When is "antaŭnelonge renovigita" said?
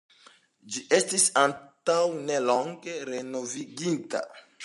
1.41-4.27